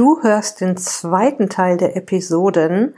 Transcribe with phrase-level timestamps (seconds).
[0.00, 2.94] Du hörst den zweiten Teil der Episoden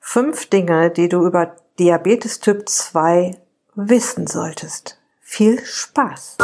[0.00, 3.36] Fünf Dinge, die du über Diabetes Typ 2
[3.74, 4.98] wissen solltest.
[5.20, 6.38] Viel Spaß!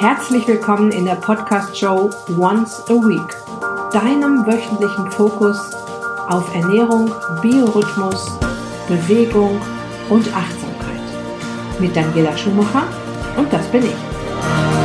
[0.00, 5.56] Herzlich willkommen in der Podcast-Show Once a Week, deinem wöchentlichen Fokus
[6.28, 7.12] auf Ernährung,
[7.42, 8.28] Biorhythmus,
[8.88, 9.60] Bewegung
[10.10, 11.78] und Achtsamkeit.
[11.78, 12.82] Mit Daniela Schumacher
[13.36, 14.83] und das bin ich.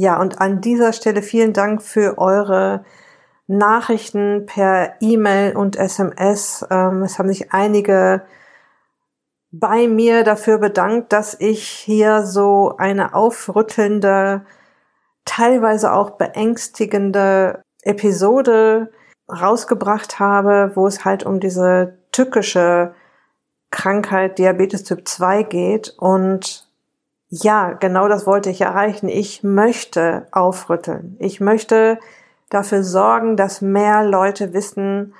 [0.00, 2.86] Ja, und an dieser Stelle vielen Dank für eure
[3.48, 6.66] Nachrichten per E-Mail und SMS.
[6.70, 8.22] Ähm, es haben sich einige
[9.50, 14.46] bei mir dafür bedankt, dass ich hier so eine aufrüttelnde,
[15.26, 18.90] teilweise auch beängstigende Episode
[19.28, 22.94] rausgebracht habe, wo es halt um diese tückische
[23.70, 26.69] Krankheit Diabetes Typ 2 geht und
[27.30, 29.08] ja, genau das wollte ich erreichen.
[29.08, 31.16] Ich möchte aufrütteln.
[31.20, 31.98] Ich möchte
[32.50, 35.14] dafür sorgen, dass mehr Leute wissen,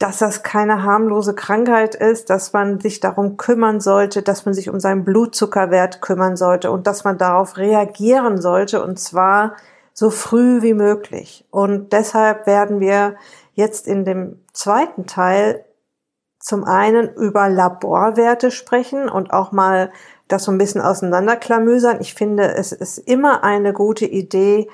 [0.00, 4.68] dass das keine harmlose Krankheit ist, dass man sich darum kümmern sollte, dass man sich
[4.68, 9.54] um seinen Blutzuckerwert kümmern sollte und dass man darauf reagieren sollte und zwar
[9.94, 11.44] so früh wie möglich.
[11.50, 13.16] Und deshalb werden wir
[13.54, 15.64] jetzt in dem zweiten Teil
[16.38, 19.90] zum einen über Laborwerte sprechen und auch mal
[20.28, 22.00] das so ein bisschen auseinanderklamüsern.
[22.00, 24.68] Ich finde, es ist immer eine gute Idee,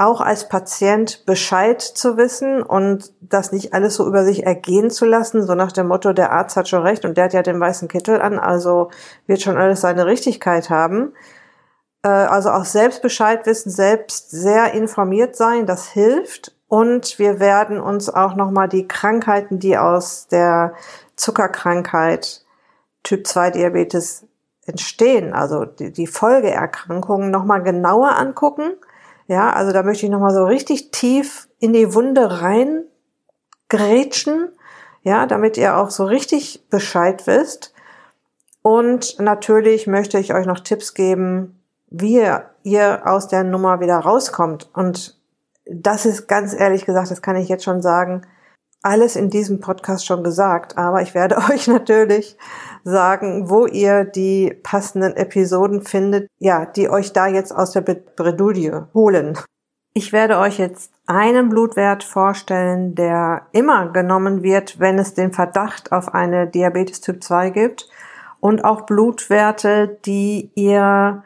[0.00, 5.04] auch als Patient Bescheid zu wissen und das nicht alles so über sich ergehen zu
[5.04, 7.60] lassen, so nach dem Motto, der Arzt hat schon recht und der hat ja den
[7.60, 8.90] weißen Kittel an, also
[9.26, 11.12] wird schon alles seine Richtigkeit haben.
[12.02, 16.56] Äh, also auch selbst Bescheid wissen, selbst sehr informiert sein, das hilft.
[16.66, 20.72] Und wir werden uns auch nochmal die Krankheiten, die aus der
[21.16, 22.44] Zuckerkrankheit
[23.02, 24.24] Typ 2 Diabetes
[24.70, 28.72] entstehen, also die, die Folgeerkrankungen nochmal genauer angucken.
[29.26, 32.84] Ja, also da möchte ich nochmal so richtig tief in die Wunde rein
[33.68, 34.48] grätschen,
[35.02, 37.72] ja, damit ihr auch so richtig Bescheid wisst.
[38.62, 42.22] Und natürlich möchte ich euch noch Tipps geben, wie
[42.62, 44.68] ihr aus der Nummer wieder rauskommt.
[44.74, 45.18] Und
[45.66, 48.22] das ist ganz ehrlich gesagt, das kann ich jetzt schon sagen,
[48.82, 52.36] alles in diesem Podcast schon gesagt, aber ich werde euch natürlich
[52.84, 58.88] sagen, wo ihr die passenden Episoden findet, ja, die euch da jetzt aus der Bredouille
[58.94, 59.38] holen.
[59.92, 65.90] Ich werde euch jetzt einen Blutwert vorstellen, der immer genommen wird, wenn es den Verdacht
[65.90, 67.88] auf eine Diabetes Typ 2 gibt
[68.38, 71.24] und auch Blutwerte, die ihr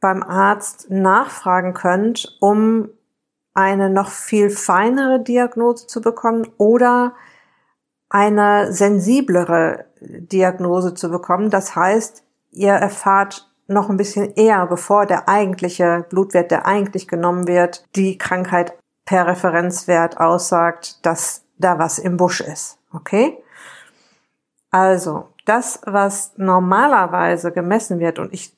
[0.00, 2.88] beim Arzt nachfragen könnt, um
[3.52, 7.14] eine noch viel feinere Diagnose zu bekommen oder
[8.10, 11.48] eine sensiblere Diagnose zu bekommen.
[11.48, 17.46] Das heißt, ihr erfahrt noch ein bisschen eher, bevor der eigentliche Blutwert, der eigentlich genommen
[17.46, 22.78] wird, die Krankheit per Referenzwert aussagt, dass da was im Busch ist.
[22.92, 23.38] Okay?
[24.70, 28.54] Also, das, was normalerweise gemessen wird, und ich,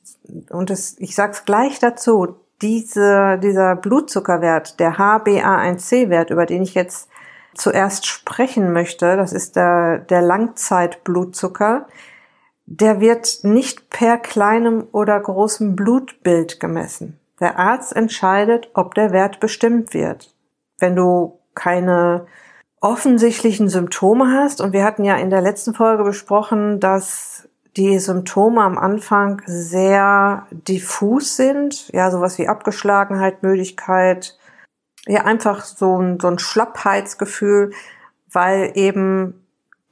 [0.49, 7.09] und es, ich sag's gleich dazu, diese, dieser Blutzuckerwert, der HbA1c-Wert, über den ich jetzt
[7.55, 11.87] zuerst sprechen möchte, das ist der, der Langzeitblutzucker,
[12.65, 17.19] der wird nicht per kleinem oder großem Blutbild gemessen.
[17.39, 20.33] Der Arzt entscheidet, ob der Wert bestimmt wird.
[20.79, 22.25] Wenn du keine
[22.79, 28.61] offensichtlichen Symptome hast, und wir hatten ja in der letzten Folge besprochen, dass die Symptome
[28.61, 34.37] am Anfang sehr diffus sind, ja, sowas wie Abgeschlagenheit, Müdigkeit,
[35.07, 37.71] ja einfach so ein, so ein Schlappheitsgefühl,
[38.31, 39.43] weil eben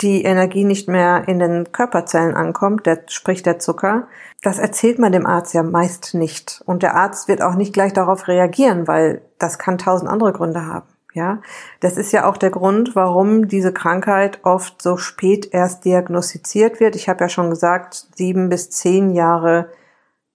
[0.01, 4.07] die Energie nicht mehr in den Körperzellen ankommt, der, sprich der Zucker.
[4.41, 6.63] Das erzählt man dem Arzt ja meist nicht.
[6.65, 10.65] Und der Arzt wird auch nicht gleich darauf reagieren, weil das kann tausend andere Gründe
[10.65, 10.87] haben.
[11.13, 11.41] Ja,
[11.81, 16.95] das ist ja auch der Grund, warum diese Krankheit oft so spät erst diagnostiziert wird.
[16.95, 19.69] Ich habe ja schon gesagt, sieben bis zehn Jahre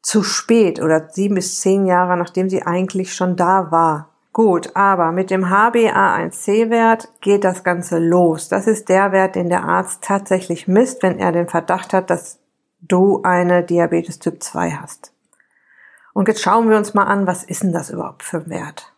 [0.02, 4.10] zu spät oder sieben bis zehn Jahre, nachdem sie eigentlich schon da war.
[4.36, 8.50] Gut, aber mit dem HbA1c-Wert geht das Ganze los.
[8.50, 12.38] Das ist der Wert, den der Arzt tatsächlich misst, wenn er den Verdacht hat, dass
[12.82, 15.14] du eine Diabetes Typ 2 hast.
[16.12, 18.92] Und jetzt schauen wir uns mal an, was ist denn das überhaupt für ein Wert?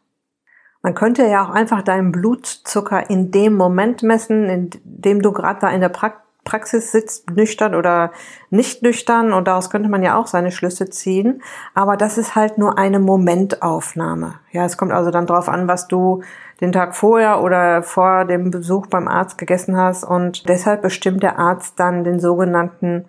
[0.82, 5.60] Man könnte ja auch einfach deinen Blutzucker in dem Moment messen, in dem du gerade
[5.60, 6.14] da in der pra
[6.48, 8.10] Praxis sitzt, nüchtern oder
[8.48, 11.42] nicht nüchtern und daraus könnte man ja auch seine Schlüsse ziehen.
[11.74, 14.40] Aber das ist halt nur eine Momentaufnahme.
[14.50, 16.22] Ja, es kommt also dann drauf an, was du
[16.62, 21.38] den Tag vorher oder vor dem Besuch beim Arzt gegessen hast und deshalb bestimmt der
[21.38, 23.04] Arzt dann den sogenannten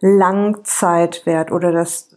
[0.00, 2.09] Langzeitwert oder das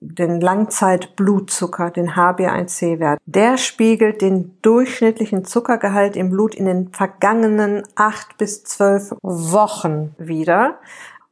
[0.00, 3.20] den Langzeitblutzucker, den HbA1c-Wert.
[3.26, 10.78] Der spiegelt den durchschnittlichen Zuckergehalt im Blut in den vergangenen acht bis zwölf Wochen wieder.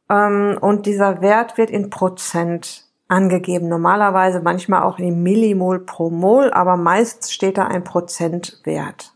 [0.09, 3.67] Ähm, und dieser Wert wird in Prozent angegeben.
[3.69, 9.13] Normalerweise manchmal auch in Millimol pro Mol, aber meist steht da ein Prozentwert.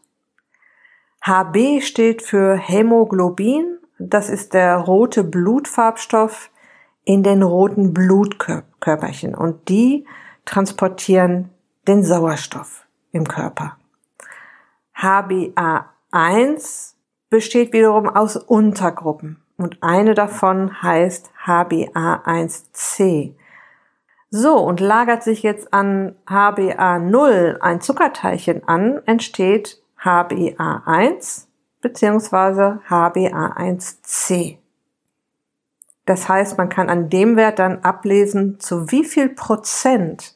[1.22, 3.78] HB steht für Hämoglobin.
[4.00, 6.50] Das ist der rote Blutfarbstoff
[7.06, 8.68] in den roten Blutkörper.
[8.84, 10.06] Körperchen und die
[10.46, 11.50] transportieren
[11.88, 13.78] den Sauerstoff im Körper.
[14.96, 16.96] HbA1
[17.30, 23.36] besteht wiederum aus Untergruppen und eine davon heißt HbA1c.
[24.30, 31.46] So, und lagert sich jetzt an HbA0 ein Zuckerteilchen an, entsteht HbA1
[31.82, 32.80] bzw.
[32.90, 34.58] HbA1c.
[36.06, 40.36] Das heißt, man kann an dem Wert dann ablesen, zu wie viel Prozent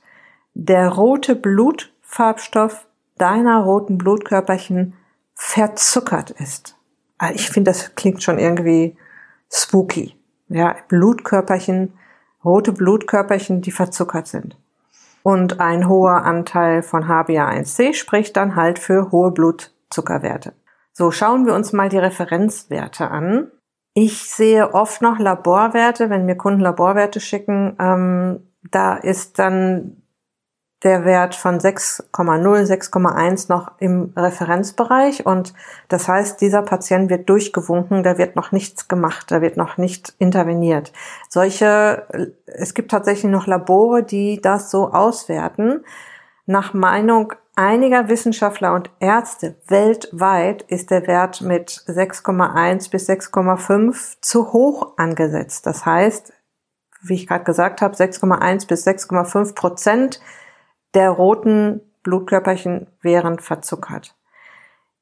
[0.53, 2.87] der rote Blutfarbstoff
[3.17, 4.95] deiner roten Blutkörperchen
[5.33, 6.75] verzuckert ist.
[7.17, 8.95] Ah, ich finde, das klingt schon irgendwie
[9.51, 10.15] spooky.
[10.49, 11.93] Ja, Blutkörperchen,
[12.43, 14.57] rote Blutkörperchen, die verzuckert sind.
[15.23, 20.53] Und ein hoher Anteil von HbA1c spricht dann halt für hohe Blutzuckerwerte.
[20.93, 23.51] So, schauen wir uns mal die Referenzwerte an.
[23.99, 30.03] Ich sehe oft noch Laborwerte, wenn mir Kunden Laborwerte schicken, ähm, da ist dann
[30.83, 35.55] der Wert von 6,0, 6,1 noch im Referenzbereich und
[35.87, 40.13] das heißt, dieser Patient wird durchgewunken, da wird noch nichts gemacht, da wird noch nicht
[40.19, 40.93] interveniert.
[41.27, 45.83] Solche, es gibt tatsächlich noch Labore, die das so auswerten.
[46.45, 54.53] Nach Meinung einiger Wissenschaftler und Ärzte weltweit ist der Wert mit 6,1 bis 6,5 zu
[54.53, 55.65] hoch angesetzt.
[55.65, 56.33] Das heißt,
[57.01, 60.21] wie ich gerade gesagt habe, 6,1 bis 6,5 Prozent
[60.93, 64.15] der roten Blutkörperchen wären verzuckert.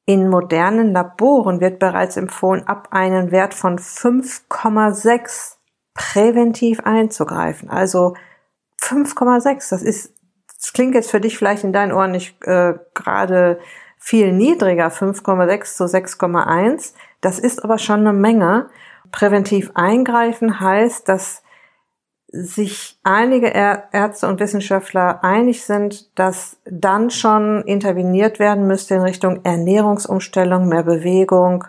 [0.06, 5.56] In modernen Laboren wird bereits empfohlen, ab einen Wert von 5,6
[5.94, 7.68] präventiv einzugreifen.
[7.70, 8.14] Also
[8.82, 10.15] 5,6, das ist
[10.58, 13.58] das klingt jetzt für dich vielleicht in deinen Ohren nicht äh, gerade
[13.98, 16.94] viel niedriger, 5,6 zu 6,1.
[17.20, 18.68] Das ist aber schon eine Menge.
[19.10, 21.42] Präventiv eingreifen heißt, dass
[22.28, 29.44] sich einige Ärzte und Wissenschaftler einig sind, dass dann schon interveniert werden müsste in Richtung
[29.44, 31.64] Ernährungsumstellung, mehr Bewegung,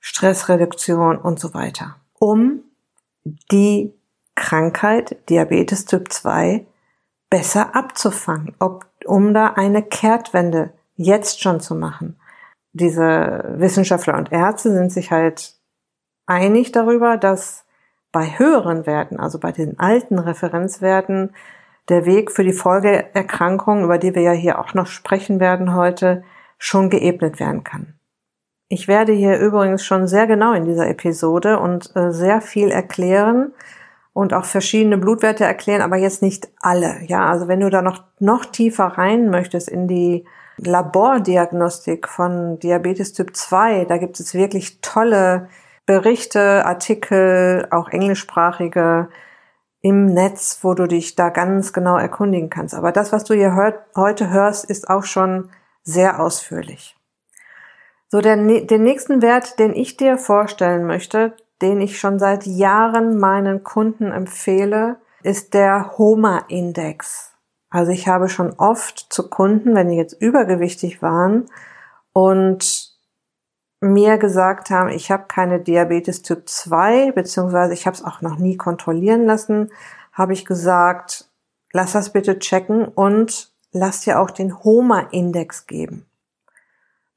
[0.00, 2.62] Stressreduktion und so weiter, um
[3.52, 3.92] die
[4.34, 6.66] Krankheit Diabetes Typ 2
[7.30, 12.18] besser abzufangen, ob, um da eine Kehrtwende jetzt schon zu machen.
[12.72, 15.54] Diese Wissenschaftler und Ärzte sind sich halt
[16.26, 17.64] einig darüber, dass
[18.12, 21.34] bei höheren Werten, also bei den alten Referenzwerten,
[21.88, 26.24] der Weg für die Folgeerkrankungen, über die wir ja hier auch noch sprechen werden heute,
[26.58, 27.94] schon geebnet werden kann.
[28.68, 33.52] Ich werde hier übrigens schon sehr genau in dieser Episode und äh, sehr viel erklären,
[34.16, 37.02] und auch verschiedene Blutwerte erklären, aber jetzt nicht alle.
[37.04, 40.24] Ja, also wenn du da noch, noch tiefer rein möchtest in die
[40.56, 45.50] Labordiagnostik von Diabetes Typ 2, da gibt es wirklich tolle
[45.84, 49.10] Berichte, Artikel, auch englischsprachige
[49.82, 52.74] im Netz, wo du dich da ganz genau erkundigen kannst.
[52.74, 55.50] Aber das, was du hier hört, heute hörst, ist auch schon
[55.82, 56.96] sehr ausführlich.
[58.08, 63.18] So, der, den nächsten Wert, den ich dir vorstellen möchte, den ich schon seit Jahren
[63.18, 67.32] meinen Kunden empfehle, ist der HOMA-Index.
[67.70, 71.46] Also ich habe schon oft zu Kunden, wenn die jetzt übergewichtig waren
[72.12, 72.94] und
[73.80, 78.38] mir gesagt haben, ich habe keine Diabetes Typ 2, beziehungsweise ich habe es auch noch
[78.38, 79.70] nie kontrollieren lassen,
[80.12, 81.26] habe ich gesagt,
[81.72, 86.06] lass das bitte checken und lass dir auch den HOMA-Index geben.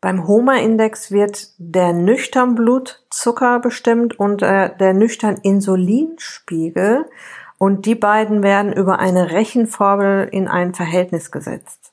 [0.02, 7.06] Beim HOMA-Index wird der nüchtern Blutzucker bestimmt und äh, der nüchtern Insulinspiegel
[7.58, 11.92] und die beiden werden über eine Rechenformel in ein Verhältnis gesetzt.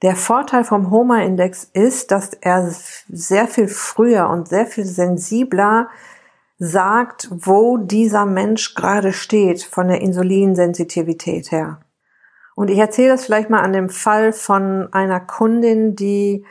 [0.00, 2.70] Der Vorteil vom HOMA-Index ist, dass er
[3.08, 5.90] sehr viel früher und sehr viel sensibler
[6.58, 11.80] sagt, wo dieser Mensch gerade steht von der Insulinsensitivität her.
[12.54, 16.44] Und ich erzähle das vielleicht mal an dem Fall von einer Kundin, die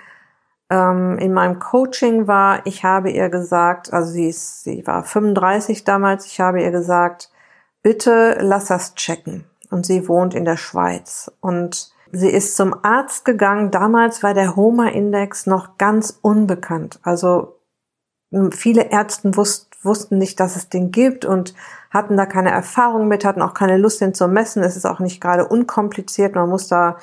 [0.74, 5.84] ähm, in meinem Coaching war, ich habe ihr gesagt, also sie ist, sie war 35
[5.84, 7.30] damals, ich habe ihr gesagt,
[7.84, 9.46] bitte lass das checken.
[9.70, 11.32] Und sie wohnt in der Schweiz.
[11.42, 13.72] Und sie ist zum Arzt gegangen.
[13.72, 17.00] Damals war der Homa-Index noch ganz unbekannt.
[17.04, 17.60] Also
[18.52, 21.54] viele Ärzte wussten, wussten nicht, dass es den gibt und
[21.90, 24.64] hatten da keine Erfahrung mit, hatten auch keine Lust, den zu messen.
[24.64, 26.36] Es ist auch nicht gerade unkompliziert.
[26.36, 26.98] Man muss da,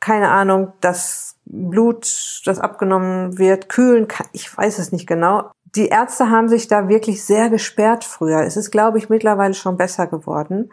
[0.00, 4.08] keine Ahnung, das Blut, das abgenommen wird, kühlen.
[4.32, 5.50] Ich weiß es nicht genau.
[5.76, 8.40] Die Ärzte haben sich da wirklich sehr gesperrt früher.
[8.40, 10.70] Es ist, glaube ich, mittlerweile schon besser geworden.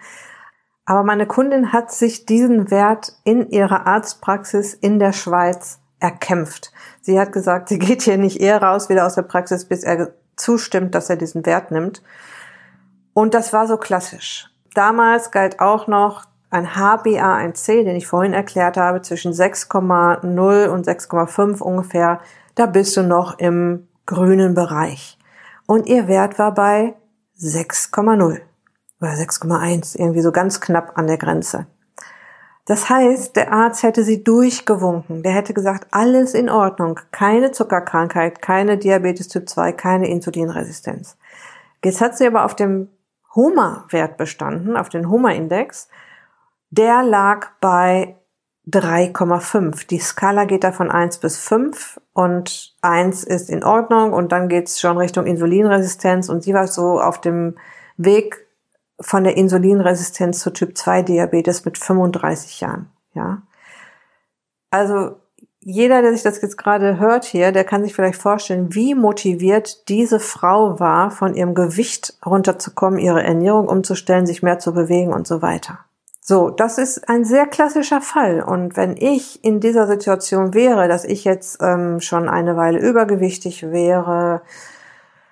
[0.86, 6.72] Aber meine Kundin hat sich diesen Wert in ihrer Arztpraxis in der Schweiz erkämpft.
[7.02, 10.14] Sie hat gesagt, sie geht hier nicht eher raus wieder aus der Praxis, bis er
[10.36, 12.02] zustimmt, dass er diesen Wert nimmt.
[13.14, 14.50] Und das war so klassisch.
[14.74, 21.62] Damals galt auch noch ein HbA1c, den ich vorhin erklärt habe, zwischen 6,0 und 6,5
[21.62, 22.20] ungefähr.
[22.56, 25.18] Da bist du noch im grünen Bereich.
[25.66, 26.96] Und ihr Wert war bei
[27.40, 28.40] 6,0
[29.00, 31.68] oder 6,1, irgendwie so ganz knapp an der Grenze.
[32.66, 35.24] Das heißt, der Arzt hätte sie durchgewunken.
[35.24, 37.00] Der hätte gesagt, alles in Ordnung.
[37.12, 41.18] Keine Zuckerkrankheit, keine Diabetes Typ 2, keine Insulinresistenz.
[41.84, 42.90] Jetzt hat sie aber auf dem
[43.36, 45.88] Homa-Wert bestanden, auf den Homa-Index.
[46.70, 48.18] Der lag bei
[48.70, 49.88] 3,5.
[49.88, 54.50] Die Skala geht da von 1 bis 5 und 1 ist in Ordnung und dann
[54.50, 57.56] geht's schon Richtung Insulinresistenz und sie war so auf dem
[57.96, 58.46] Weg
[59.00, 63.44] von der Insulinresistenz zu Typ 2 Diabetes mit 35 Jahren, ja.
[64.70, 65.16] Also
[65.62, 69.88] jeder, der sich das jetzt gerade hört hier, der kann sich vielleicht vorstellen, wie motiviert
[69.88, 75.28] diese Frau war, von ihrem Gewicht runterzukommen, ihre Ernährung umzustellen, sich mehr zu bewegen und
[75.28, 75.80] so weiter.
[76.30, 78.42] So, das ist ein sehr klassischer Fall.
[78.44, 83.72] Und wenn ich in dieser Situation wäre, dass ich jetzt ähm, schon eine Weile übergewichtig
[83.72, 84.42] wäre,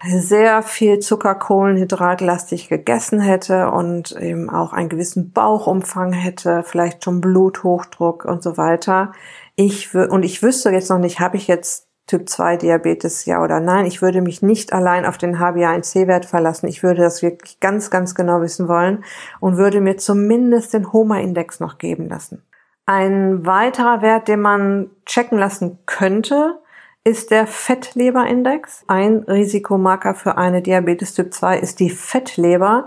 [0.02, 7.20] sehr viel Zucker, Kohlenhydratlastig gegessen hätte und eben auch einen gewissen Bauchumfang hätte, vielleicht schon
[7.20, 9.12] Bluthochdruck und so weiter.
[9.58, 13.60] Ich und ich wüsste jetzt noch nicht, habe ich jetzt Typ 2 Diabetes, ja oder
[13.60, 13.86] nein.
[13.86, 16.68] Ich würde mich nicht allein auf den HbA1c-Wert verlassen.
[16.68, 19.04] Ich würde das wirklich ganz, ganz genau wissen wollen
[19.40, 22.44] und würde mir zumindest den HOMA-Index noch geben lassen.
[22.86, 26.60] Ein weiterer Wert, den man checken lassen könnte,
[27.04, 28.84] ist der Fettleberindex.
[28.88, 32.86] Ein Risikomarker für eine Diabetes Typ 2 ist die Fettleber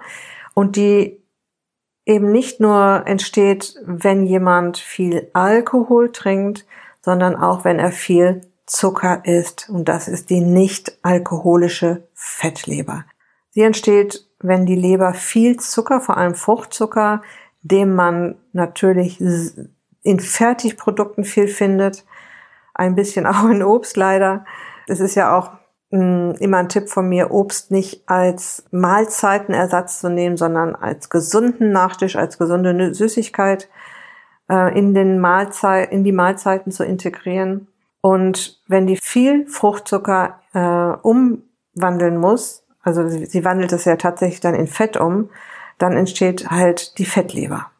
[0.55, 1.21] und die
[2.07, 6.67] eben nicht nur entsteht, wenn jemand viel Alkohol trinkt,
[7.01, 13.05] sondern auch wenn er viel Zucker isst und das ist die nicht alkoholische Fettleber.
[13.51, 17.23] Sie entsteht, wenn die Leber viel Zucker, vor allem Fruchtzucker,
[17.63, 22.05] dem man natürlich in Fertigprodukten viel findet,
[22.75, 24.45] ein bisschen auch in Obst leider.
[24.87, 25.53] Es ist ja auch
[25.91, 31.09] mh, hm, immer ein Tipp von mir, Obst nicht als Mahlzeitenersatz zu nehmen, sondern als
[31.11, 33.69] gesunden Nachtisch, als gesunde Süßigkeit
[34.51, 37.69] äh, in den Mahlzeit, in die Mahlzeiten zu integrieren.
[38.01, 44.41] Und wenn die viel Fruchtzucker äh, umwandeln muss, also sie, sie wandelt es ja tatsächlich
[44.41, 45.31] dann in Fett um,
[45.79, 47.71] dann entsteht halt die Fettleber.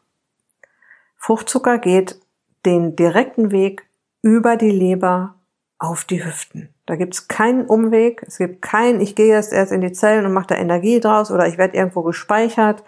[1.17, 2.21] Fruchtzucker geht
[2.65, 3.87] den direkten Weg
[4.23, 5.35] über die Leber
[5.79, 6.75] auf die Hüften.
[6.87, 10.33] Da gibt's keinen Umweg, es gibt kein, ich gehe jetzt erst in die Zellen und
[10.33, 12.83] mache da Energie draus oder ich werde irgendwo gespeichert.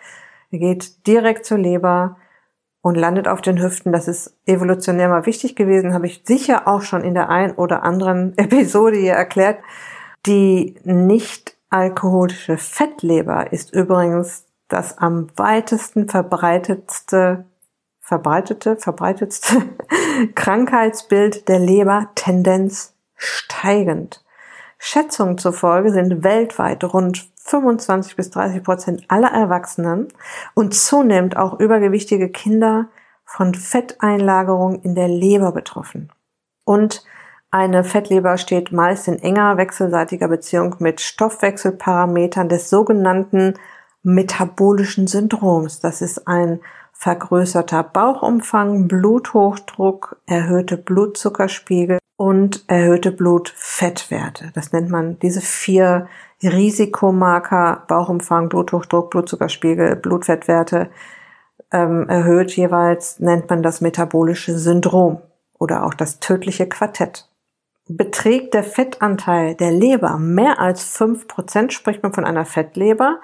[0.50, 2.16] Er geht direkt zur Leber
[2.82, 3.92] und landet auf den Hüften.
[3.92, 7.82] Das ist evolutionär mal wichtig gewesen, habe ich sicher auch schon in der ein oder
[7.82, 9.58] anderen Episode hier erklärt.
[10.26, 17.44] Die nicht alkoholische Fettleber ist übrigens das am weitesten verbreitetste
[18.10, 19.62] verbreitete, verbreitetste
[20.34, 24.24] Krankheitsbild der Leber Tendenz steigend.
[24.78, 30.08] Schätzungen zufolge sind weltweit rund 25 bis 30 Prozent aller Erwachsenen
[30.54, 32.88] und zunehmend auch übergewichtige Kinder
[33.24, 36.10] von Fetteinlagerung in der Leber betroffen.
[36.64, 37.04] Und
[37.50, 43.54] eine Fettleber steht meist in enger wechselseitiger Beziehung mit Stoffwechselparametern des sogenannten
[44.02, 45.80] metabolischen Syndroms.
[45.80, 46.60] Das ist ein
[46.92, 54.50] vergrößerter Bauchumfang, Bluthochdruck, erhöhte Blutzuckerspiegel und erhöhte Blutfettwerte.
[54.52, 56.06] Das nennt man diese vier
[56.42, 60.90] Risikomarker, Bauchumfang, Bluthochdruck, Blutzuckerspiegel, Blutfettwerte
[61.72, 65.22] ähm, erhöht jeweils, nennt man das metabolische Syndrom
[65.58, 67.26] oder auch das tödliche Quartett.
[67.88, 73.18] Beträgt der Fettanteil der Leber mehr als fünf Prozent, spricht man von einer Fettleber,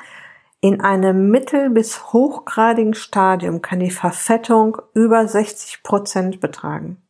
[0.63, 7.03] in einem mittel- bis hochgradigen Stadium kann die Verfettung über 60 Prozent betragen.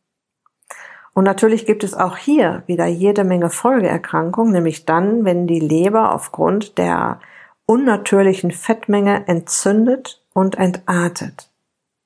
[1.17, 6.13] Und natürlich gibt es auch hier wieder jede Menge Folgeerkrankungen, nämlich dann, wenn die Leber
[6.13, 7.19] aufgrund der
[7.65, 11.49] unnatürlichen Fettmenge entzündet und entartet.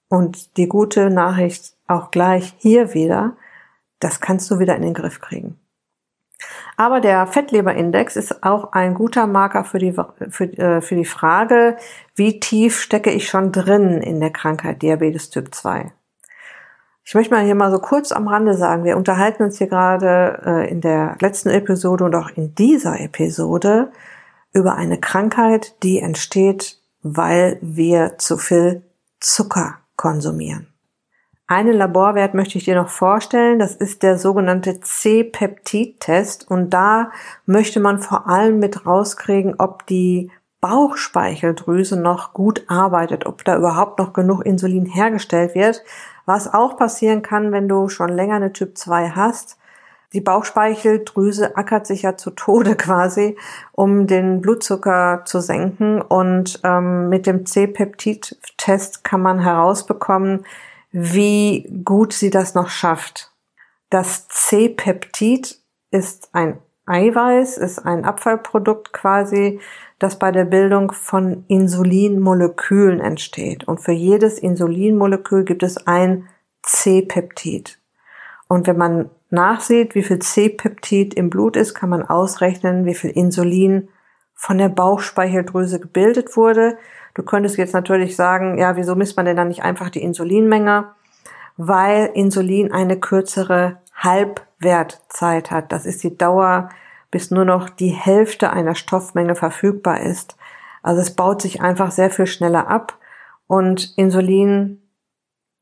[0.08, 3.36] Und die gute Nachricht auch gleich hier wieder,
[4.00, 5.60] das kannst du wieder in den Griff kriegen.
[6.78, 9.92] Aber der Fettleberindex ist auch ein guter Marker für die,
[10.30, 11.76] für, äh, für die Frage,
[12.16, 15.92] wie tief stecke ich schon drin in der Krankheit Diabetes Typ 2.
[17.04, 20.42] Ich möchte mal hier mal so kurz am Rande sagen, wir unterhalten uns hier gerade
[20.46, 23.92] äh, in der letzten Episode und auch in dieser Episode
[24.54, 28.84] über eine Krankheit, die entsteht, weil wir zu viel
[29.20, 30.68] Zucker konsumieren.
[31.48, 37.12] Einen Laborwert möchte ich dir noch vorstellen, das ist der sogenannte C-Peptid-Test und da
[37.46, 40.32] möchte man vor allem mit rauskriegen, ob die
[40.62, 45.84] Bauchspeicheldrüse noch gut arbeitet, ob da überhaupt noch genug Insulin hergestellt wird,
[46.32, 49.58] was auch passieren kann, wenn du schon länger eine Typ 2 hast.
[50.14, 53.38] Die Bauchspeicheldrüse ackert sich ja zu Tode quasi,
[53.74, 56.02] um den Blutzucker zu senken.
[56.02, 60.46] Und ähm, mit dem C-Peptid-Test kann man herausbekommen,
[60.94, 63.34] wie gut sie das noch schafft.
[63.90, 65.60] Das C-Peptid
[65.92, 69.60] ist ein Eiweiß, ist ein Abfallprodukt quasi,
[70.04, 73.68] das bei der Bildung von Insulinmolekülen entsteht.
[73.68, 76.28] Und für jedes Insulinmolekül gibt es ein
[76.64, 77.80] C-Peptid.
[78.48, 83.12] Und wenn man nachsieht, wie viel C-Peptid im Blut ist, kann man ausrechnen, wie viel
[83.12, 83.90] Insulin
[84.34, 86.78] von der Bauchspeicheldrüse gebildet wurde.
[87.14, 90.86] Du könntest jetzt natürlich sagen, ja, wieso misst man denn dann nicht einfach die Insulinmenge?
[91.58, 95.72] Weil Insulin eine kürzere Halbwertzeit hat.
[95.72, 96.70] Das ist die Dauer,
[97.12, 100.38] bis nur noch die Hälfte einer Stoffmenge verfügbar ist.
[100.82, 102.98] Also es baut sich einfach sehr viel schneller ab
[103.48, 104.82] und Insulin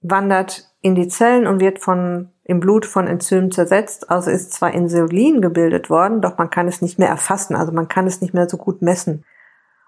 [0.01, 4.09] wandert in die Zellen und wird von im Blut von Enzymen zersetzt.
[4.09, 7.87] Also ist zwar Insulin gebildet worden, doch man kann es nicht mehr erfassen, also man
[7.87, 9.23] kann es nicht mehr so gut messen.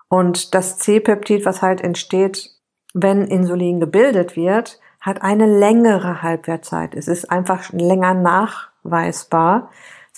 [0.09, 2.51] Und das C-Peptid, was halt entsteht,
[2.93, 6.93] wenn Insulin gebildet wird, hat eine längere Halbwertzeit.
[6.93, 9.71] Es ist einfach länger nachweisbar.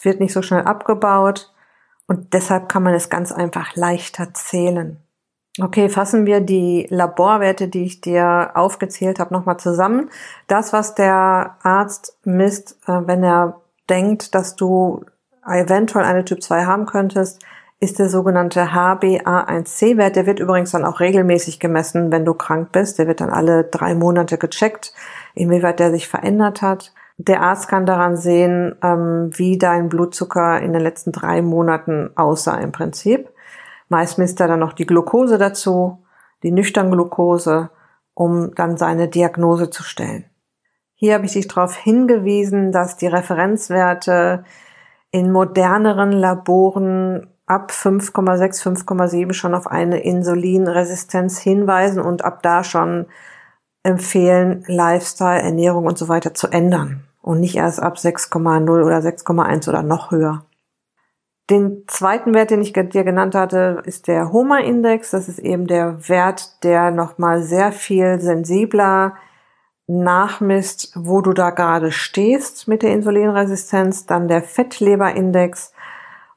[0.03, 1.51] Wird nicht so schnell abgebaut
[2.07, 4.99] und deshalb kann man es ganz einfach leichter zählen.
[5.62, 10.10] Okay, fassen wir die Laborwerte, die ich dir aufgezählt habe, nochmal zusammen.
[10.47, 15.06] Das, was der Arzt misst, äh, wenn er denkt, dass du
[15.45, 17.43] eventuell eine Typ 2 haben könntest,
[17.80, 20.15] ist der sogenannte HbA1c-Wert.
[20.15, 22.97] Der wird übrigens dann auch regelmäßig gemessen, wenn du krank bist.
[22.97, 24.93] Der wird dann alle drei Monate gecheckt,
[25.36, 26.93] inwieweit der sich verändert hat.
[27.27, 32.57] Der Arzt kann daran sehen, ähm, wie dein Blutzucker in den letzten drei Monaten aussah
[32.57, 33.29] im Prinzip.
[33.88, 36.03] Meist misst er dann noch die Glucose dazu,
[36.43, 37.69] die Nüchternglucose,
[38.13, 40.25] um dann seine Diagnose zu stellen.
[40.95, 44.43] Hier habe ich dich darauf hingewiesen, dass die Referenzwerte
[45.12, 53.05] in moderneren Laboren ab 5,6, 5,7 schon auf eine Insulinresistenz hinweisen und ab da schon
[53.83, 59.69] empfehlen, Lifestyle, Ernährung und so weiter zu ändern und nicht erst ab 6,0 oder 6,1
[59.69, 60.45] oder noch höher.
[61.49, 65.12] Den zweiten Wert, den ich dir genannt hatte, ist der HOMA-Index.
[65.12, 69.15] Das ist eben der Wert, der nochmal sehr viel sensibler
[69.88, 74.05] nachmisst, wo du da gerade stehst mit der Insulinresistenz.
[74.05, 75.73] Dann der Fettleberindex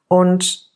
[0.09, 0.71] und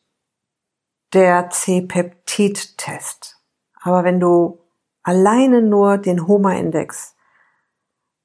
[1.13, 3.39] der C-Peptid-Test.
[3.81, 4.61] Aber wenn du
[5.03, 7.17] alleine nur den HOMA-Index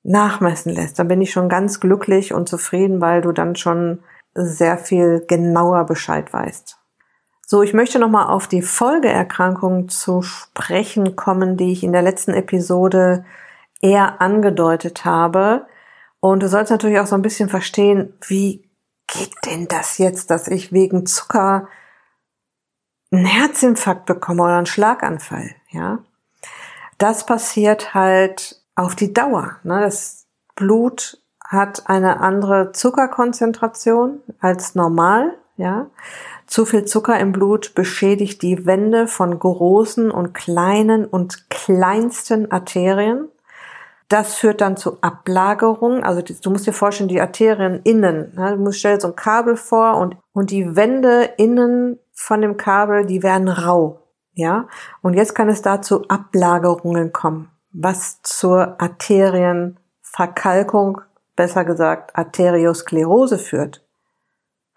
[0.06, 4.78] nachmessen lässt, dann bin ich schon ganz glücklich und zufrieden, weil du dann schon sehr
[4.78, 6.78] viel genauer Bescheid weißt.
[7.48, 12.34] So, ich möchte nochmal auf die Folgeerkrankungen zu sprechen kommen, die ich in der letzten
[12.34, 13.26] Episode
[13.82, 15.68] eher angedeutet habe.
[16.20, 18.70] Und du sollst natürlich auch so ein bisschen verstehen, wie
[19.08, 21.68] geht denn das jetzt, dass ich wegen Zucker
[23.12, 26.00] einen Herzinfarkt bekomme oder einen Schlaganfall, ja?
[26.98, 29.58] Das passiert halt auf die Dauer.
[29.64, 29.82] Ne?
[29.82, 35.88] Das Blut hat eine andere Zuckerkonzentration als normal, ja.
[36.48, 43.30] Zu viel Zucker im Blut beschädigt die Wände von großen und kleinen und kleinsten Arterien.
[44.10, 46.04] Das führt dann zu Ablagerungen.
[46.04, 48.34] Also du musst dir vorstellen, die Arterien innen.
[48.36, 48.52] Ne?
[48.52, 53.06] Du musst stell so ein Kabel vor und, und die Wände innen von dem Kabel,
[53.06, 54.02] die werden rau.
[54.34, 54.68] Ja.
[55.02, 61.02] Und jetzt kann es da zu Ablagerungen kommen, was zur Arterienverkalkung
[61.36, 63.86] besser gesagt Arteriosklerose führt.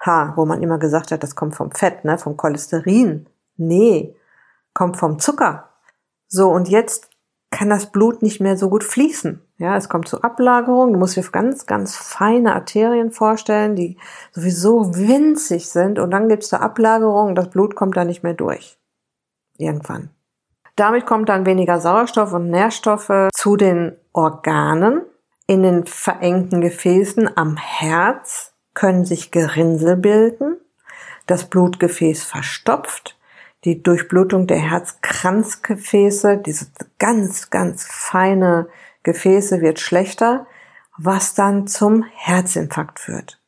[0.04, 3.28] Ha, wo man immer gesagt hat, das kommt vom Fett, ne, vom Cholesterin.
[3.56, 4.16] Nee,
[4.74, 5.68] kommt vom Zucker.
[6.28, 7.10] So, und jetzt
[7.50, 9.40] kann das Blut nicht mehr so gut fließen.
[9.56, 10.92] Ja, es kommt zur Ablagerung.
[10.92, 13.96] Du musst dir ganz, ganz feine Arterien vorstellen, die
[14.32, 15.98] sowieso winzig sind.
[15.98, 18.78] Und dann gibt es da Ablagerung und das Blut kommt da nicht mehr durch.
[19.56, 20.10] Irgendwann.
[20.78, 25.02] Damit kommt dann weniger Sauerstoff und Nährstoffe zu den Organen.
[25.48, 30.56] In den verengten Gefäßen am Herz können sich Gerinnsel bilden.
[31.26, 33.18] Das Blutgefäß verstopft
[33.64, 36.66] die Durchblutung der Herzkranzgefäße, diese
[37.00, 38.68] ganz, ganz feine
[39.02, 40.46] Gefäße wird schlechter,
[40.96, 43.40] was dann zum Herzinfarkt führt.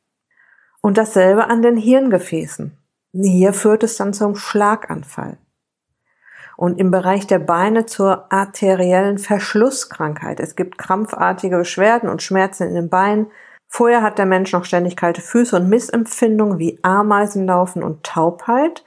[0.80, 2.76] Und dasselbe an den Hirngefäßen.
[3.12, 5.38] Hier führt es dann zum Schlaganfall.
[6.60, 10.40] Und im Bereich der Beine zur arteriellen Verschlusskrankheit.
[10.40, 13.28] Es gibt krampfartige Beschwerden und Schmerzen in den Beinen.
[13.66, 18.84] Vorher hat der Mensch noch ständig kalte Füße und Missempfindungen wie Ameisenlaufen und Taubheit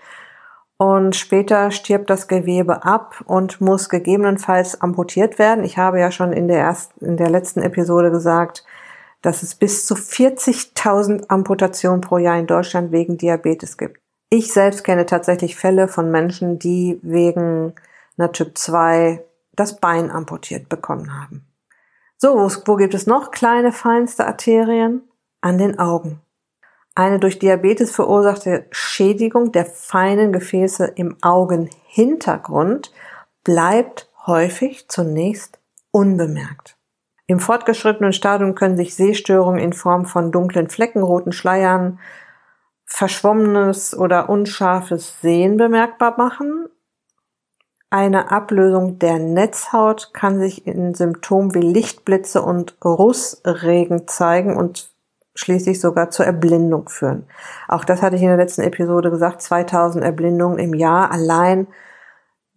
[0.77, 5.63] und später stirbt das Gewebe ab und muss gegebenenfalls amputiert werden.
[5.63, 8.63] Ich habe ja schon in der ersten, in der letzten Episode gesagt,
[9.23, 14.03] dass es bis zu 40.000 Amputationen pro Jahr in Deutschland wegen Diabetes gibt.
[14.34, 17.76] Ich selbst kenne tatsächlich Fälle von Menschen, die wegen
[18.17, 19.24] einer Typ 2
[19.56, 21.46] das Bein amputiert bekommen haben.
[22.17, 25.04] So, wo, wo gibt es noch kleine, feinste Arterien?
[25.41, 26.19] An den Augen.
[26.96, 32.91] Eine durch Diabetes verursachte Schädigung der feinen Gefäße im Augenhintergrund
[33.43, 35.60] bleibt häufig zunächst
[35.91, 36.76] unbemerkt.
[37.28, 42.00] Im fortgeschrittenen Stadium können sich Sehstörungen in Form von dunklen Flecken, roten Schleiern,
[42.86, 46.67] verschwommenes oder unscharfes Sehen bemerkbar machen.
[47.89, 54.91] Eine Ablösung der Netzhaut kann sich in Symptomen wie Lichtblitze und Russregen zeigen und
[55.36, 57.28] schließlich sogar zur Erblindung führen.
[57.67, 61.67] Auch das hatte ich in der letzten Episode gesagt, 2000 Erblindungen im Jahr allein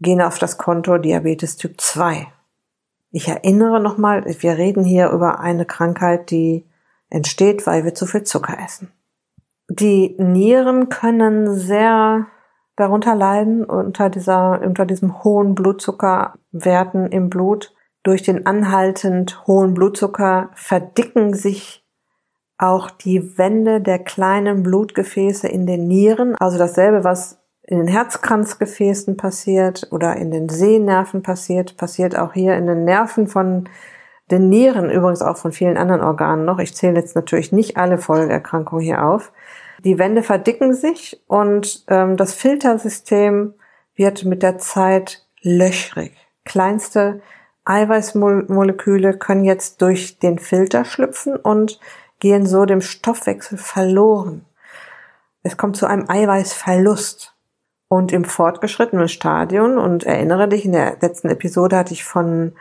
[0.00, 2.26] gehen auf das Konto Diabetes Typ 2.
[3.10, 6.66] Ich erinnere nochmal, wir reden hier über eine Krankheit, die
[7.08, 8.92] entsteht, weil wir zu viel Zucker essen.
[9.68, 12.26] Die Nieren können sehr
[12.76, 17.74] darunter leiden unter dieser, unter diesem hohen Blutzuckerwerten im Blut.
[18.02, 21.84] Durch den anhaltend hohen Blutzucker verdicken sich
[22.58, 29.16] auch die Wände der kleinen Blutgefäße in den Nieren, also dasselbe, was in den Herzkranzgefäßen
[29.16, 33.68] passiert oder in den Sehnerven passiert, passiert auch hier in den Nerven von
[34.30, 36.58] den Nieren, übrigens auch von vielen anderen Organen noch.
[36.58, 39.32] Ich zähle jetzt natürlich nicht alle Folgeerkrankungen hier auf.
[39.84, 43.54] Die Wände verdicken sich und ähm, das Filtersystem
[43.94, 46.12] wird mit der Zeit löchrig.
[46.44, 47.20] Kleinste
[47.64, 51.80] Eiweißmoleküle können jetzt durch den Filter schlüpfen und
[52.20, 54.44] gehen so dem Stoffwechsel verloren.
[55.42, 57.32] Es kommt zu einem Eiweißverlust.
[57.88, 62.52] Und im fortgeschrittenen Stadion, und erinnere dich, in der letzten Episode hatte ich von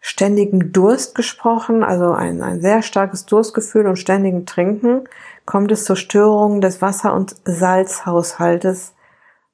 [0.00, 5.08] ständigem Durst gesprochen, also ein, ein sehr starkes Durstgefühl und ständigem Trinken,
[5.46, 8.94] kommt es zur Störung des Wasser- und Salzhaushaltes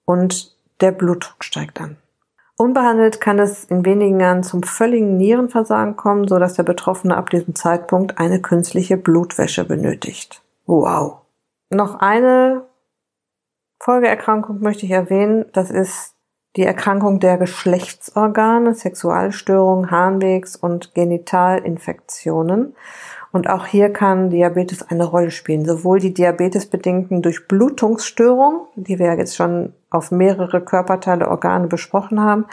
[0.05, 1.97] und der Blutdruck steigt an.
[2.57, 7.55] Unbehandelt kann es in wenigen Jahren zum völligen Nierenversagen kommen, so der Betroffene ab diesem
[7.55, 10.43] Zeitpunkt eine künstliche Blutwäsche benötigt.
[10.67, 11.23] Wow.
[11.71, 12.67] Noch eine
[13.81, 15.47] Folgeerkrankung möchte ich erwähnen.
[15.53, 16.12] Das ist
[16.57, 22.77] die Erkrankung der Geschlechtsorgane, Sexualstörungen, Harnwegs- und Genitalinfektionen.
[23.33, 25.65] Und auch hier kann Diabetes eine Rolle spielen.
[25.65, 32.45] Sowohl die diabetesbedingten Durchblutungsstörungen, die wir jetzt schon auf mehrere Körperteile, Organe besprochen haben,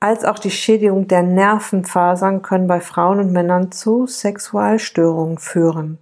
[0.00, 5.98] als auch die Schädigung der Nervenfasern können bei Frauen und Männern zu Sexualstörungen führen.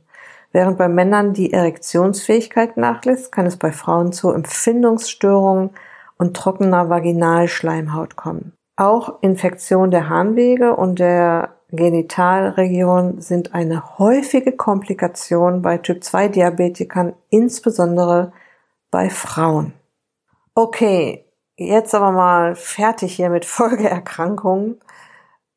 [0.53, 5.71] Während bei Männern die Erektionsfähigkeit nachlässt, kann es bei Frauen zu Empfindungsstörungen
[6.19, 8.53] und trockener Vaginalschleimhaut kommen.
[8.77, 18.33] Auch Infektion der Harnwege und der Genitalregion sind eine häufige Komplikation bei Typ-2-Diabetikern, insbesondere
[18.91, 19.73] bei Frauen.
[20.55, 21.25] Okay,
[21.57, 24.81] jetzt aber mal fertig hier mit Folgeerkrankungen.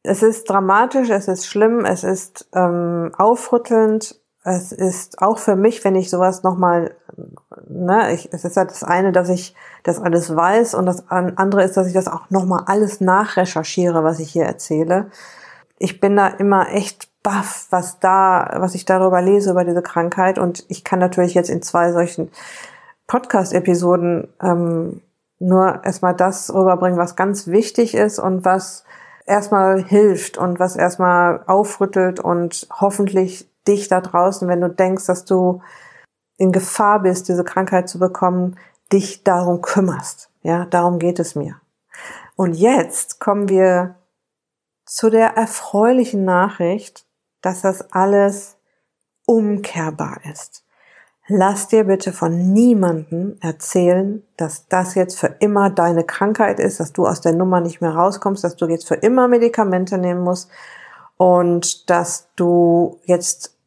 [0.02, 5.84] Es ist dramatisch, es ist schlimm, es ist ähm, aufrüttelnd, es ist auch für mich,
[5.84, 6.96] wenn ich sowas nochmal,
[7.70, 11.64] ne, ich, es ist halt das eine, dass ich das alles weiß und das andere
[11.64, 15.10] ist, dass ich das auch nochmal alles nachrecherchiere, was ich hier erzähle
[15.80, 20.38] ich bin da immer echt baff, was da, was ich darüber lese, über diese Krankheit.
[20.38, 22.30] Und ich kann natürlich jetzt in zwei solchen
[23.08, 25.02] Podcast-Episoden ähm,
[25.40, 28.84] nur erstmal das rüberbringen, was ganz wichtig ist und was
[29.26, 35.24] erstmal hilft und was erstmal aufrüttelt und hoffentlich dich da draußen, wenn du denkst, dass
[35.24, 35.62] du
[36.40, 38.58] in Gefahr bist, diese Krankheit zu bekommen,
[38.92, 40.32] dich darum kümmerst.
[40.42, 41.62] Ja, darum geht es mir.
[42.36, 43.96] Und jetzt kommen wir
[44.86, 47.06] zu der erfreulichen Nachricht,
[47.42, 48.58] dass das alles
[49.26, 50.64] umkehrbar ist.
[51.28, 56.94] Lass dir bitte von niemandem erzählen, dass das jetzt für immer deine Krankheit ist, dass
[56.94, 60.50] du aus der Nummer nicht mehr rauskommst, dass du jetzt für immer Medikamente nehmen musst
[61.18, 63.59] und dass du jetzt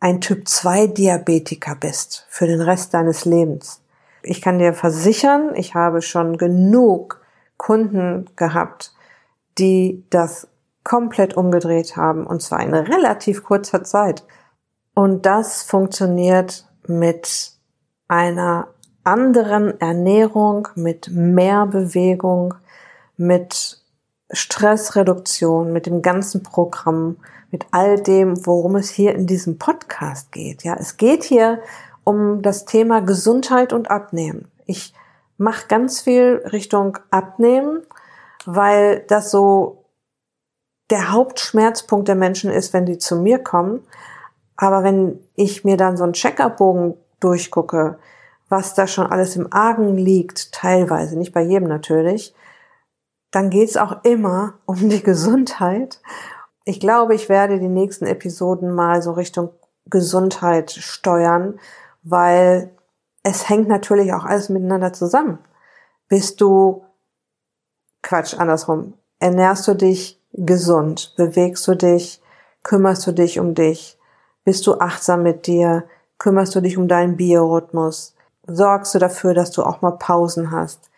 [0.00, 3.82] ein Typ 2 Diabetiker bist für den Rest deines Lebens.
[4.22, 7.20] Ich kann dir versichern, ich habe schon genug
[7.58, 8.94] Kunden gehabt,
[9.58, 10.48] die das
[10.82, 14.24] komplett umgedreht haben und zwar in relativ kurzer Zeit.
[14.94, 17.52] Und das funktioniert mit
[18.08, 18.68] einer
[19.04, 22.54] anderen Ernährung, mit mehr Bewegung,
[23.16, 23.82] mit
[24.30, 27.16] Stressreduktion, mit dem ganzen Programm,
[27.50, 30.62] mit all dem, worum es hier in diesem Podcast geht.
[30.62, 31.60] Ja, es geht hier
[32.04, 34.50] um das Thema Gesundheit und Abnehmen.
[34.66, 34.94] Ich
[35.36, 37.82] mache ganz viel Richtung Abnehmen,
[38.46, 39.84] weil das so
[40.90, 43.80] der Hauptschmerzpunkt der Menschen ist, wenn die zu mir kommen.
[44.56, 47.98] Aber wenn ich mir dann so einen Check-up-Bogen durchgucke,
[48.48, 52.34] was da schon alles im Argen liegt, teilweise, nicht bei jedem natürlich,
[53.30, 56.00] dann geht es auch immer um die Gesundheit.
[56.64, 59.50] Ich glaube, ich werde die nächsten Episoden mal so Richtung
[59.86, 61.58] Gesundheit steuern,
[62.02, 62.70] weil
[63.22, 65.38] es hängt natürlich auch alles miteinander zusammen.
[66.08, 66.84] Bist du,
[68.02, 72.22] Quatsch, andersrum, ernährst du dich gesund, bewegst du dich,
[72.62, 74.00] kümmerst du dich um dich,
[74.44, 75.84] bist du achtsam mit dir?
[76.18, 78.14] Kümmerst du dich um deinen Biorhythmus?
[78.46, 80.90] Sorgst du dafür, dass du auch mal Pausen hast?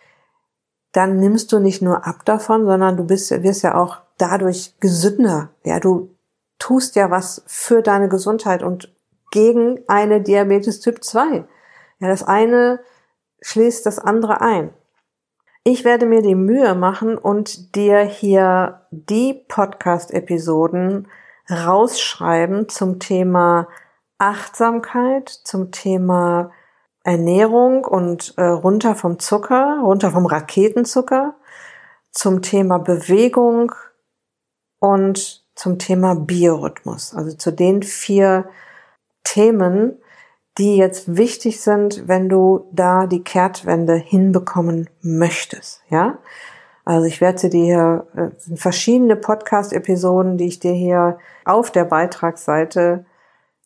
[0.93, 5.51] Dann nimmst du nicht nur ab davon, sondern du bist, wirst ja auch dadurch gesünder.
[5.65, 6.15] Ja, du
[6.59, 8.95] tust ja was für deine Gesundheit und
[9.33, 11.45] gegen eine Diabetes Typ 2.
[11.99, 12.81] Ja, das eine
[13.41, 14.71] schließt das andere ein.
[15.65, 21.09] Ich werde mir die Mühe machen und dir hier die Podcast-Episoden
[21.51, 23.69] rausschreiben zum Thema
[24.19, 26.53] Achtsamkeit, zum Thema
[27.05, 31.35] Ernährung und äh, runter vom Zucker, runter vom Raketenzucker,
[32.13, 33.73] zum Thema Bewegung
[34.83, 37.15] und zum Thema Biorhythmus.
[37.15, 38.49] Also zu den vier
[39.23, 39.97] Themen,
[40.59, 46.19] die jetzt wichtig sind, wenn du da die Kehrtwende hinbekommen möchtest, ja?
[46.85, 53.05] Also ich werde dir hier äh, verschiedene Podcast-Episoden, die ich dir hier auf der Beitragsseite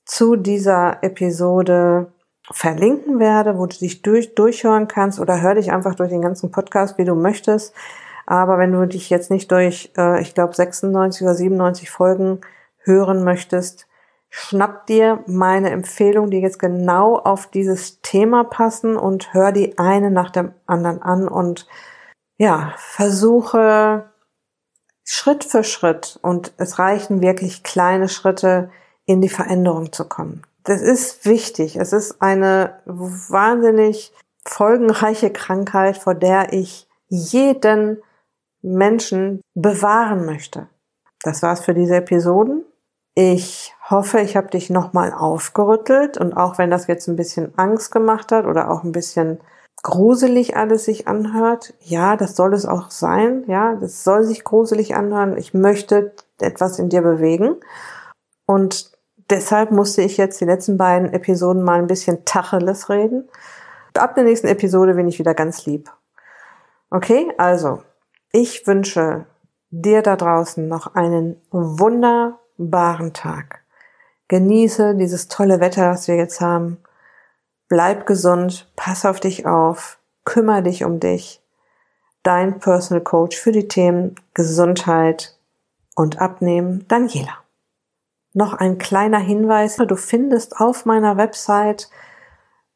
[0.05, 2.13] zu dieser Episode
[2.51, 6.51] verlinken werde, wo du dich durch, durchhören kannst oder hör dich einfach durch den ganzen
[6.51, 7.73] Podcast, wie du möchtest.
[8.27, 12.41] Aber wenn du dich jetzt nicht durch, äh, ich glaube, 96 oder 97 Folgen
[12.79, 13.87] hören möchtest,
[14.29, 20.11] schnapp dir meine Empfehlung, die jetzt genau auf dieses Thema passen und hör die eine
[20.11, 21.67] nach dem anderen an und
[22.37, 24.11] ja, versuche
[25.05, 28.71] Schritt für Schritt und es reichen wirklich kleine Schritte
[29.07, 30.43] in die Veränderung zu kommen.
[30.65, 31.77] Das ist wichtig.
[31.77, 34.13] Es ist eine wahnsinnig
[34.45, 38.03] folgenreiche Krankheit, vor der ich jeden
[38.63, 40.69] Menschen bewahren möchte.
[41.23, 42.65] Das war's für diese Episoden.
[43.15, 47.91] Ich hoffe, ich habe dich nochmal aufgerüttelt und auch wenn das jetzt ein bisschen Angst
[47.91, 49.41] gemacht hat oder auch ein bisschen
[49.83, 54.95] gruselig alles sich anhört, ja, das soll es auch sein, ja, das soll sich gruselig
[54.95, 55.37] anhören.
[55.37, 57.57] Ich möchte etwas in dir bewegen.
[58.47, 58.91] Und
[59.31, 63.29] deshalb musste ich jetzt die letzten beiden Episoden mal ein bisschen Tacheles reden.
[63.95, 65.91] Ab der nächsten Episode bin ich wieder ganz lieb.
[66.91, 67.83] Okay, also,
[68.33, 69.27] ich wünsche
[69.71, 73.63] dir da draußen noch einen wunderbaren Tag.
[74.29, 76.79] Genieße dieses tolle Wetter, das wir jetzt haben.
[77.69, 81.43] Bleib gesund, pass auf dich auf, kümmere dich um dich.
[82.23, 85.37] Dein Personal Coach für die Themen Gesundheit
[85.95, 87.39] und Abnehmen, Daniela.
[88.33, 91.89] Noch ein kleiner Hinweis, du findest auf meiner Website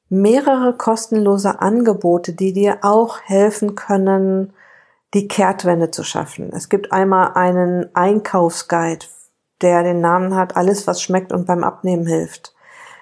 [0.08, 4.52] mehrere kostenlose Angebote, die dir auch helfen können,
[5.14, 6.50] die Kehrtwende zu schaffen.
[6.52, 9.06] Es gibt einmal einen Einkaufsguide,
[9.60, 12.54] der den Namen hat, alles was schmeckt und beim Abnehmen hilft.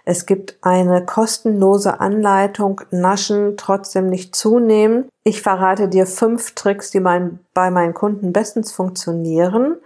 [0.05, 5.11] Es gibt eine kostenlose Anleitung, Naschen trotzdem nicht zunehmen.
[5.23, 9.77] Ich verrate dir fünf Tricks, die mein, bei meinen Kunden bestens funktionieren.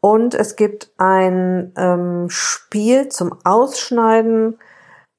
[0.00, 4.56] Und es gibt ein ähm, Spiel zum Ausschneiden,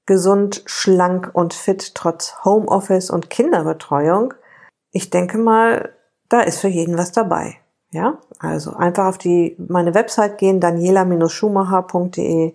[0.06, 4.34] gesund, schlank und fit trotz Homeoffice und Kinderbetreuung.
[4.94, 5.94] Ich denke mal,
[6.30, 7.56] da ist für jeden was dabei.
[7.92, 12.54] Ja, also einfach auf die meine Website gehen, daniela-schumacher.de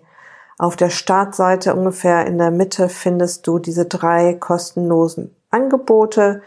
[0.59, 6.41] auf der Startseite ungefähr in der Mitte findest du diese drei kostenlosen Angebote.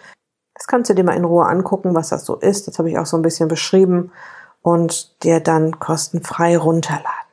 [0.55, 2.69] Das kannst du dir mal in Ruhe angucken, was das so ist.
[2.69, 4.13] Das habe ich auch so ein bisschen beschrieben.
[4.63, 7.31] und dir dann kostenfrei runterladen.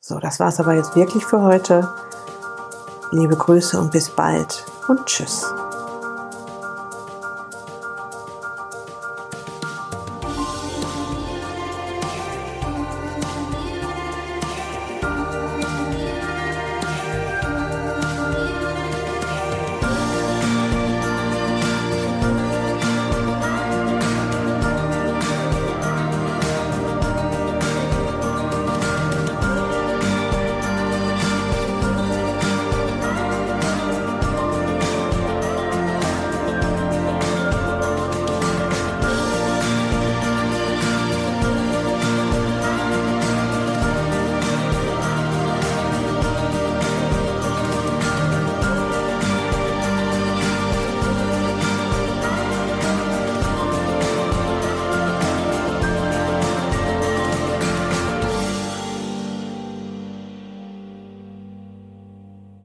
[0.00, 1.88] So, das war's aber jetzt wirklich für heute.
[3.10, 5.46] Liebe Grüße und bis bald und tschüss.